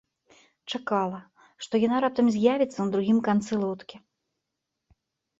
[0.75, 1.17] Чакала,
[1.65, 3.97] што яна раптам з'явіцца на другім канцы лодкі.